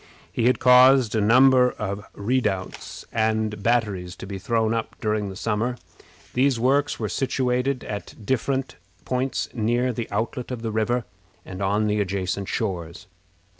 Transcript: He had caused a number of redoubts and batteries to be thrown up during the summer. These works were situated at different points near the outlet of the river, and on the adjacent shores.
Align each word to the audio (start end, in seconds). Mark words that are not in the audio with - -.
He 0.31 0.45
had 0.47 0.57
caused 0.57 1.13
a 1.13 1.21
number 1.21 1.73
of 1.73 2.03
redoubts 2.15 3.05
and 3.13 3.61
batteries 3.61 4.15
to 4.15 4.25
be 4.25 4.39
thrown 4.39 4.73
up 4.73 4.95
during 4.99 5.29
the 5.29 5.35
summer. 5.35 5.77
These 6.33 6.59
works 6.59 6.99
were 6.99 7.07
situated 7.07 7.83
at 7.83 8.15
different 8.25 8.77
points 9.05 9.47
near 9.53 9.93
the 9.93 10.09
outlet 10.09 10.49
of 10.49 10.63
the 10.63 10.71
river, 10.71 11.05
and 11.45 11.61
on 11.61 11.85
the 11.85 12.01
adjacent 12.01 12.49
shores. 12.49 13.05